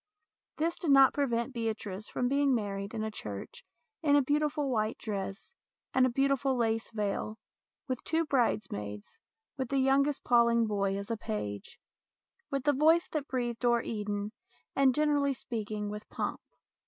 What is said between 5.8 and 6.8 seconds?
and a beauti ful